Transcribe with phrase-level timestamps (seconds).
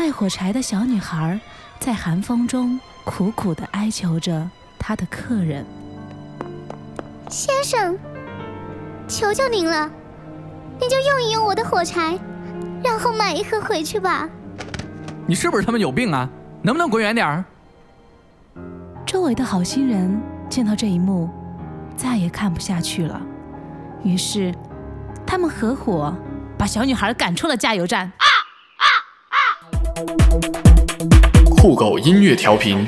[0.00, 1.38] 卖火柴的小女孩
[1.78, 4.48] 在寒风中苦苦地哀求着
[4.78, 5.62] 她的客人
[7.28, 7.98] ：“先生，
[9.06, 9.90] 求求您了，
[10.80, 12.18] 您就用一用我的火柴，
[12.82, 14.26] 然后买一盒回去吧。”
[15.28, 16.26] 你是不是他们有病啊？
[16.62, 17.44] 能不能滚远点儿？
[19.04, 21.28] 周围的好心人见到这一幕，
[21.94, 23.20] 再也看不下去了，
[24.02, 24.54] 于是
[25.26, 26.10] 他们合伙
[26.56, 28.10] 把小女孩赶出了加油站。
[31.56, 32.86] 酷狗音乐调频，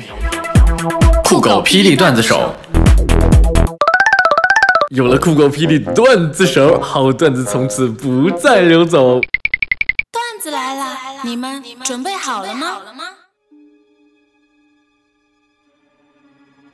[1.23, 2.53] 酷狗霹雳段子手。
[4.89, 9.19] 有了酷狗霹雳段子手，好段子从此不再流走。
[10.11, 12.67] 段子来了，你们准备好了吗？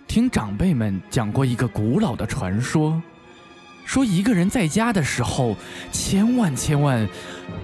[0.08, 3.02] 听长辈们讲过一个古老的传说，
[3.86, 5.56] 说一个人在家的时候，
[5.92, 7.08] 千万千万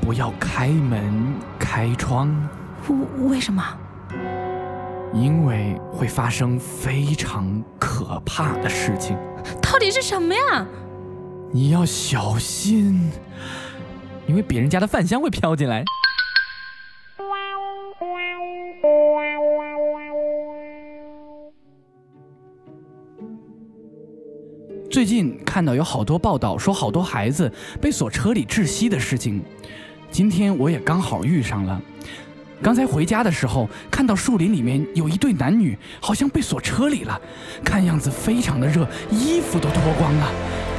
[0.02, 2.34] 不要开门开窗。
[2.90, 3.64] 为为什么？
[5.14, 9.18] 因为会发生非常可怕的事情。
[9.62, 10.66] 到底是什么呀？
[11.52, 13.10] 你要小心，
[14.28, 15.84] 因为别人家的饭香会飘进来。
[24.92, 29.44] 最近看到有好多报道，说好多孩子被锁车里窒息的事情。
[30.10, 31.82] 今天我也刚好遇上了。
[32.62, 37.20] 刚才回家的时候，看到树林里面有一对男女，好像被锁车里了，
[37.64, 40.32] 看样子非常的热，衣服都脱光了。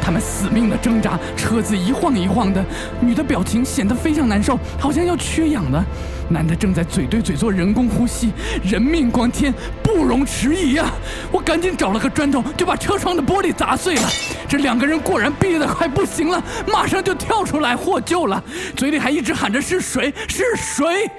[0.06, 2.64] 他们死命的挣扎，车子一晃一晃的，
[3.00, 5.84] 女的表情显得非常难受，好像要缺氧了。
[6.28, 10.92] 男的正在嘴对嘴做人工呼吸，人命关天，不容迟疑呀！
[11.32, 14.08] 我赶紧找了个砖头，就把车窗的玻璃砸碎了。
[14.46, 16.40] 这两个人果然憋得快不行了，
[16.72, 18.40] 马上就跳出来获救了，
[18.76, 21.10] 嘴里还一直喊着是谁是谁。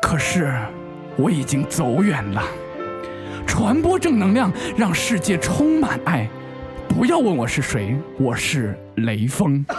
[0.00, 0.58] 可是
[1.14, 2.42] 我已经走远了。
[3.46, 6.26] 传播正能量，让世界充满爱。
[6.98, 9.64] 不要问我是谁，我是雷锋。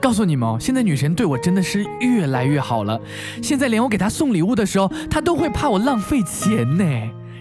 [0.00, 3.00] 告诉你们哦，现在女神对我真的是越来越好了。
[3.42, 6.84] 现在连我给她送礼物的时候，她都会怕我浪费钱呢，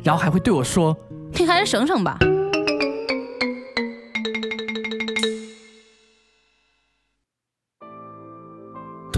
[0.04, 0.98] 然后还会对我说
[1.38, 2.18] ：“你还是省省吧。”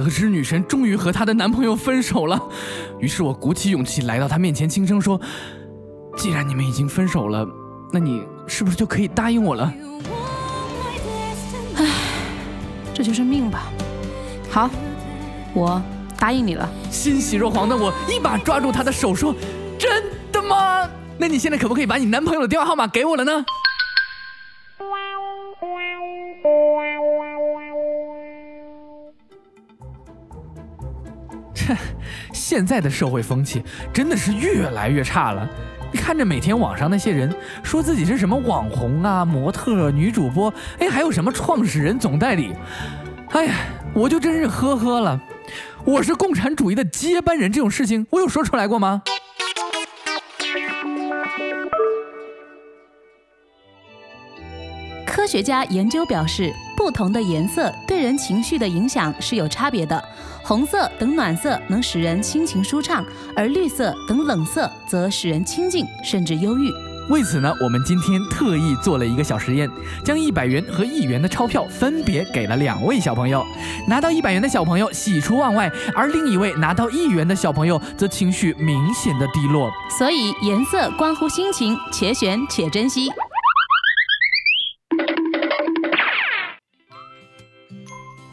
[0.06, 2.40] 得知女神终于和她的男朋友分手了，
[3.00, 5.20] 于是我鼓起勇气来到她面前，轻声说
[6.16, 7.44] ：“既然你们已经分手了，
[7.92, 9.74] 那你是不是就可以答应我了？”
[11.78, 11.88] 唉，
[12.94, 13.72] 这就是命吧。
[14.52, 14.70] 好，
[15.56, 15.82] 我
[16.20, 16.70] 答应你了。
[16.92, 19.34] 欣喜若狂的我一把抓住她的手说
[19.80, 20.88] ：“真的吗？
[21.18, 23.44] 那你现在可不可以把你男朋友的电话号码给我了呢？”
[32.35, 33.63] 现在的社会风气
[33.94, 35.50] 真的是越来越差了。
[35.91, 42.53] 你看着每天网上那些人说自己是什么网红啊、模特、女主播，哎，还有什么创始人、总代理，
[43.29, 43.56] 哎呀，
[43.94, 45.19] 我就真是呵呵了。
[45.85, 49.01] 我是共产主义的接班人，这种事情我有说出来过吗？
[55.06, 56.51] 科学家研究表示，
[56.85, 60.00] 不同的颜色对人情绪的影响是有差别的。
[60.44, 63.03] 红色等暖色能使人心情舒畅，
[63.35, 66.72] 而绿色等冷色则使人清静甚至忧郁。
[67.09, 69.68] 为此呢，我们今天特意做了一个小实验，
[70.03, 73.44] 将一百元和一元的钞票分别给了两位小朋友。
[73.88, 79.72] 拿到一百元的小朋友喜出望外，而另一位拿到一元的小朋友则情绪明显的低落。
[79.97, 83.09] 所以颜色关乎心情，且选且珍惜。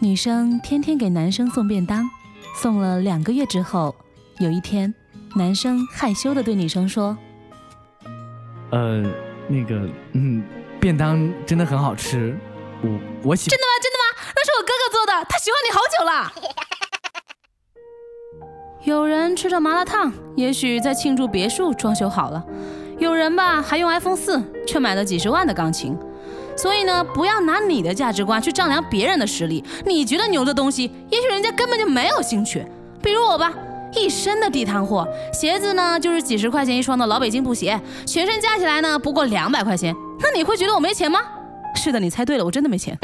[0.02, 2.10] 女生天天给男生送便当，
[2.56, 3.94] 送了两个月之后，
[4.40, 4.92] 有一天，
[5.36, 7.16] 男生害羞的对女生说
[8.72, 9.00] ：“呃，
[9.47, 10.42] 那个，嗯，
[10.80, 12.36] 便当真的很好吃，
[12.82, 12.91] 我
[13.22, 13.48] 我喜……
[13.48, 13.71] 真的吗？
[13.80, 14.32] 真的吗？
[14.34, 16.32] 那是我哥哥做的，他喜欢你好久了。
[18.82, 22.42] 有人吃着麻辣烫，也许在庆祝别墅装修好了；
[22.98, 25.97] 有人吧，还用 iPhone 四，却买了几十万的钢琴。”
[26.57, 29.65] 所以呢，不要拿你的价值观去丈量别人的实力。
[29.84, 32.65] 你觉得牛的东西，也许人家根本就没有兴趣。
[33.03, 33.53] 比如我吧，
[33.95, 39.95] 一身的地摊货，鞋子呢就是几十块钱一双的老北京布鞋，全身加起来呢不过两百块钱。
[40.21, 41.21] 那你会觉得我没钱吗？
[41.75, 42.97] 是的，你猜对了，我真的没钱。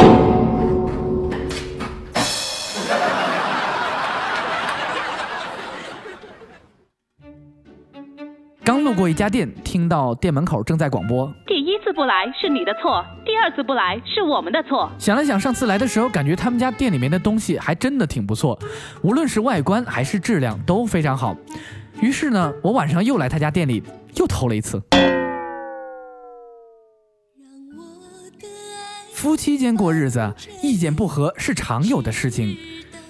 [8.65, 11.33] 刚路过一家店，听到店门口正在广播。
[11.99, 14.89] 不来是你的错，第二次不来是我们的错。
[15.00, 18.56] 想了想，上次来的时候，感觉他们家店里面的东西还真的挺不错，
[19.03, 21.37] 无论是外观还是质量都非常好。
[22.00, 23.83] 于是呢，我晚上又来他家店里，
[24.15, 24.81] 又偷了一次。
[29.12, 32.56] 夫妻间过日子，意见不合是常有的事情。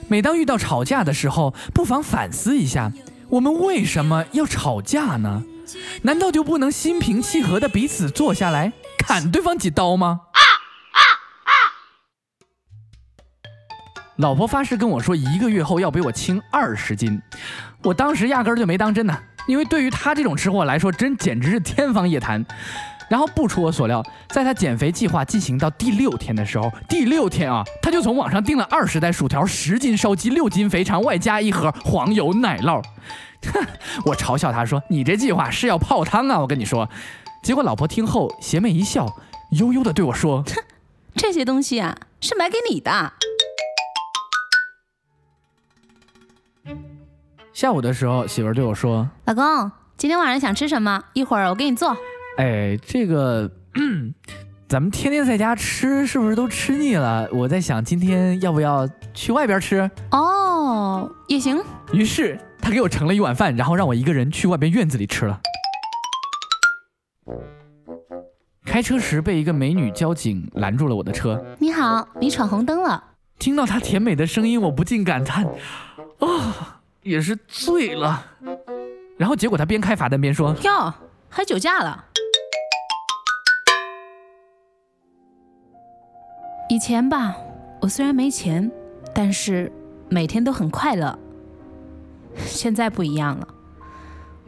[0.08, 2.90] 每当遇到吵架的时候，不妨反思一下，
[3.28, 5.44] 我们为什么要吵架呢？
[6.02, 10.20] 难道就不能心平气和的彼此坐下来砍对方几刀吗？
[14.16, 17.22] 老婆发誓跟我说，一个月后要比我轻二十斤。
[17.84, 19.16] 我当时压根儿就没当真呢，
[19.46, 22.44] 因为对于她这种吃货来说，真简直是天方夜谭。
[23.08, 32.82] 然后不出我所料，在他减肥计划进行到第六天的时候，第六天啊，他就从网上订了二十袋薯条、十斤烧鸡、六斤肥肠，外加一盒黄油奶酪。
[34.04, 36.88] 我嘲笑他说：“你这计划是要泡汤啊！”我跟你说，
[37.42, 39.06] 结果老婆听后邪魅一笑，
[39.52, 40.44] 悠悠的对我说
[41.14, 43.12] ：“这些东西啊，是买给你的。”
[47.54, 51.04] 下午的时候，媳妇儿对我说：“老公，今天晚上想吃什么？
[51.12, 51.96] 一会儿我给你做。”
[52.38, 53.50] 哎，这个，
[54.68, 57.28] 咱们天天在家吃，是不是都吃腻了？
[57.32, 59.90] 我在想，今天要不要去外边吃？
[60.12, 61.60] 哦，也行。
[61.92, 62.38] 于是。
[62.60, 65.40] 他给我盛了一碗饭，然后让我一个人去外边院子里吃了。
[68.66, 71.42] 开车时被一个美女交警拦住了我的车。
[71.58, 73.02] 你好，你闯红灯了。
[73.38, 75.46] 听到她甜美的声音，我不禁感叹：
[76.18, 78.22] 啊，也是醉了。
[79.16, 80.92] 然后结果他边开罚单边说：哟，
[81.30, 82.04] 还酒驾了。
[86.70, 87.34] 以前吧，
[87.80, 88.70] 我虽然没钱，
[89.14, 89.72] 但是
[90.10, 91.18] 每天都很快乐。
[92.44, 93.48] 现在不一样了，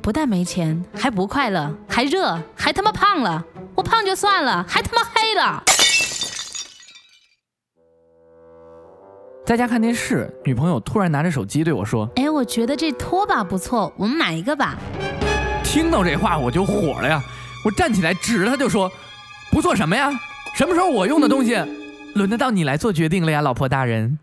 [0.02, 3.42] 不但没钱，还不快乐，还热，还他妈胖了。
[3.74, 5.64] 我胖就算了，还他妈黑了。
[9.46, 14.78] 在家看电视，女朋友突然拿着手机对我说：“哎，我觉得这拖把不错，我们买一个吧。”
[15.64, 17.22] 听到这话我就火了呀！
[17.64, 18.92] 我站起来指着他就说
[19.50, 20.10] ：“不错什么呀？
[20.54, 21.56] 什么时候我用的东西，
[22.14, 24.18] 轮得到你来做决定了呀，老婆大人？”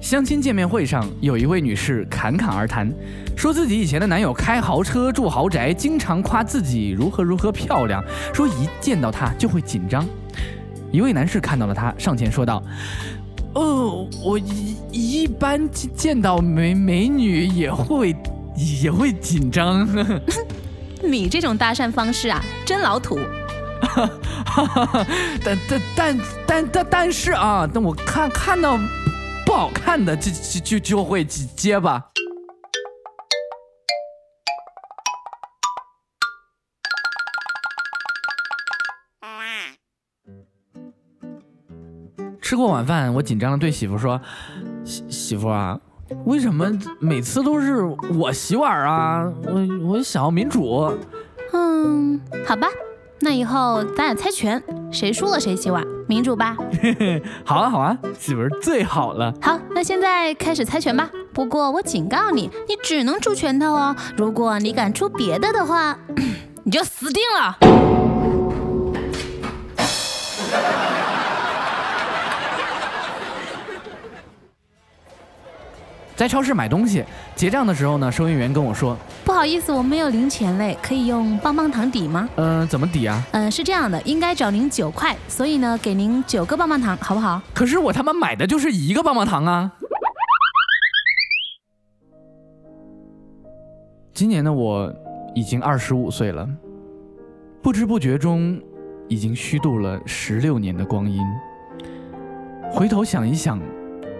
[0.00, 2.88] 相亲见面会上，有一位女士侃侃而谈，
[3.36, 8.00] 说自己以前的男友开豪车、住豪宅，经常夸自己如何如何漂亮，
[8.32, 10.06] 说一见到他就会紧张。
[10.92, 12.62] 一位男士看到了她，上前说道
[13.54, 18.14] ：“哦，我一一般见到美美女也会
[18.82, 19.84] 也会紧张。”
[21.06, 23.18] 你这种搭讪方式啊，真老土。
[25.44, 28.78] 但但但但但但是啊，但我看看到。
[29.46, 32.04] 不好看的就就就就会结巴。
[42.42, 44.20] 吃过晚饭，我紧张的对媳妇说
[44.84, 45.78] ：“媳媳妇啊，
[46.24, 47.82] 为什么每次都是
[48.14, 49.30] 我洗碗啊？
[49.44, 50.92] 我我想要民主。”
[51.52, 52.68] 嗯，好吧。
[53.20, 54.62] 那以后咱俩猜拳，
[54.92, 56.56] 谁输了谁洗碗，民主吧。
[57.44, 59.32] 好啊好啊，媳妇儿最好了。
[59.40, 61.10] 好，那现在开始猜拳吧。
[61.32, 63.96] 不过我警告你，你只能出拳头哦。
[64.16, 65.98] 如果你敢出别的的话，
[66.64, 67.56] 你就死定了。
[76.16, 77.04] 在超市买东西
[77.34, 83.22] 结账的时候呢，收银员跟我说：“不好意思，我没有零钱嘞，可以用棒棒糖抵吗？”嗯，怎么抵啊？
[83.32, 87.42] 嗯，是这样的，应该找您九块，所以呢，给您九个棒棒糖，好不好？
[87.52, 89.70] 可是我他妈买的就是一个棒棒糖啊！
[94.14, 94.90] 今年的我
[95.34, 96.48] 已经二十五岁了，
[97.60, 98.58] 不知不觉中
[99.06, 101.22] 已经虚度了十六年的光阴。
[102.70, 103.60] 回头想一想，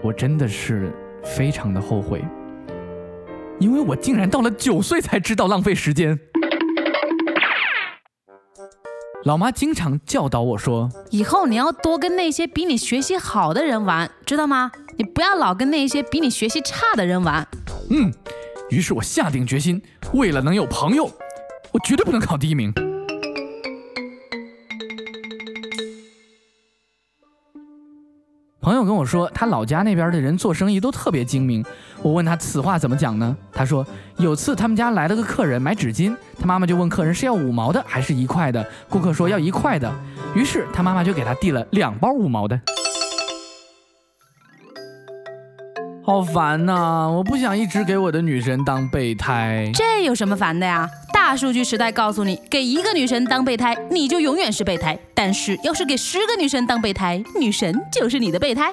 [0.03, 0.93] 我真的是。
[1.23, 2.23] 非常的后悔，
[3.59, 6.19] 因为我竟然到了九岁才知道浪费时间。
[9.23, 14.71] 老妈经常教导我说：“以后你要多跟那些比你学习好的人玩，知道吗？
[14.97, 17.45] 你不要老跟那些比你学习差的人玩。”
[17.89, 18.13] 嗯，
[18.69, 19.81] 于是我下定决心，
[20.13, 21.11] 为了能有朋友，
[21.71, 22.73] 我绝对不能考第一名。
[28.87, 31.63] 跟我说，他老家那边的人做生意都特别精明。
[32.01, 33.35] 我问他此话怎么讲呢？
[33.51, 33.85] 他说
[34.17, 38.65] 有次他们家来了个客人买纸巾，他妈妈就问客人是要五毛的还是一块的。
[38.89, 39.93] 顾客说要一块的，
[40.33, 42.59] 于是他妈妈就给他递了两包五毛的。
[46.05, 47.09] 好烦呐！
[47.09, 49.69] 我不想一直给我的女神当备胎。
[49.73, 50.89] 这有什么烦的呀？
[51.17, 58.71] 大数据时代告诉你，给一个女神当备胎，你就永远是备胎；但是要是给十个女神当备胎，女神就是你的备胎。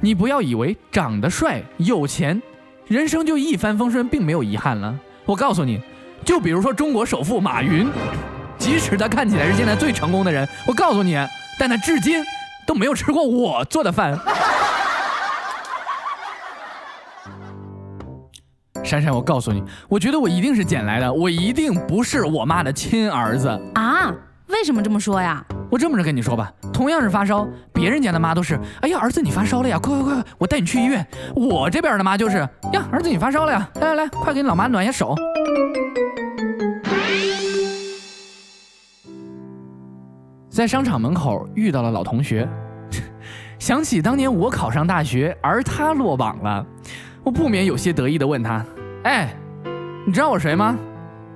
[0.00, 2.40] 你不要以为长得帅、有钱，
[2.88, 4.98] 人生就一帆风顺，并没有遗憾了。
[5.26, 5.78] 我告诉你，
[6.24, 7.86] 就比如说中国首富马云，
[8.58, 11.14] 即使他看起来是现在最成功的人，我告诉你，
[11.58, 12.24] 但他至今
[12.72, 14.18] 都没有吃过我做的饭。
[18.82, 24.10] 珊珊，我告诉你，我觉得我一定是捡来的，我一定不是我妈的亲儿子啊！
[24.48, 25.44] 为什么这么说呀？
[25.70, 31.06] 我这么着跟你说吧，同样是发烧，别人家的妈都是，哎呀，儿子你发烧了呀，快快快，我带你去医院。
[31.36, 32.38] 我这边的妈就是，
[32.72, 35.14] 呀，儿子你发烧了呀，来来来，快给你老妈暖下手。
[40.52, 42.46] 在商场门口遇到了老同学，
[43.58, 46.66] 想起当年我考上大学，而他落榜了，
[47.24, 48.62] 我不免有些得意的问他，
[49.04, 49.34] 哎，
[50.06, 50.76] 你知道我谁吗？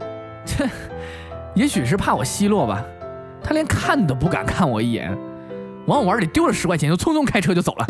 [0.45, 0.69] 切，
[1.55, 2.85] 也许是怕我奚落吧。
[3.43, 5.17] 他连看都不敢看我一眼，
[5.87, 7.87] 往我碗里丢了十块钱，就匆匆开车就走了。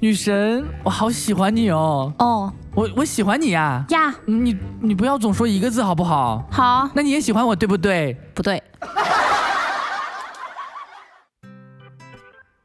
[0.00, 2.12] 女神，我好喜欢你哦！
[2.18, 3.84] 哦，我我喜欢你呀！
[3.90, 6.42] 呀，你你不要总说一个字好不好？
[6.50, 8.16] 好，那你也喜欢我对不对？
[8.34, 8.62] 不对。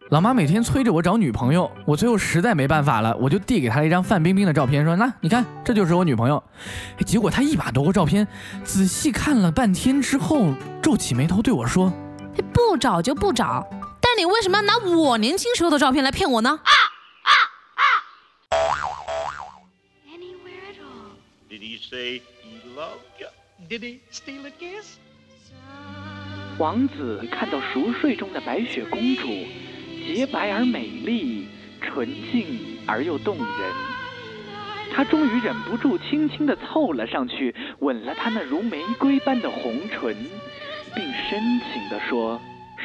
[0.10, 6.42] 老妈每天催着我找女朋友，我最后实在没办法了，我就递给她一张范冰冰的照片，说：“那你看，这就是我女朋友。”
[7.06, 8.26] 结果她一把夺过照片，
[8.64, 11.92] 仔细看了半天之后，皱起眉头对我说
[12.54, 13.68] ：“不找就不找，
[14.00, 16.58] 但你为什么要拿我年轻时候的照片来骗我呢？”
[26.58, 29.28] 王子看到熟睡中的白雪公主。
[30.06, 31.48] 洁白而美丽，
[31.82, 33.46] 纯净而又动人。
[34.94, 40.16] 他终于忍不住轻轻地凑了上去，吻了她那如玫瑰般的红唇，
[40.96, 42.40] 并深情地说：“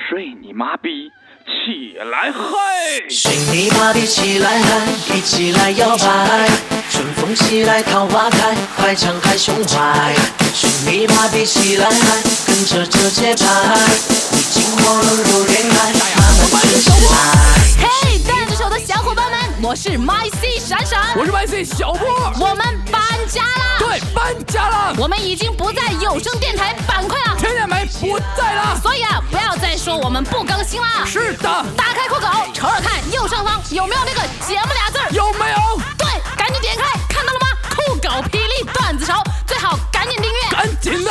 [0.08, 1.10] 睡你妈逼，
[1.46, 3.08] 起来嗨！
[3.08, 6.48] 睡你妈逼，起来嗨，一起来摇摆，
[6.92, 10.14] 春风袭来桃花开，快敞开胸怀。
[10.52, 13.78] 睡你妈逼，起来嗨，跟着这节拍，
[14.30, 15.92] 你紧我融入恋爱。
[17.80, 31.06] 嘿，段子手的小伙伴们，我是 My C 闪闪，我是 My C 小波，我们搬家啦，对，搬家啦，我们已经不在有声电台板块了，天天没不在了，所以啊，不要再说我们不更新啦。
[31.06, 35.08] 是的，打开酷狗，瞅瞅看右上方有没有那个节目俩字儿？
[35.10, 35.80] 有没有？
[35.96, 36.06] 对，
[36.42, 37.46] 赶紧点开，看到了吗？
[37.70, 39.12] 酷狗霹雳段子手，
[39.46, 41.10] 最好赶紧订阅，赶紧的，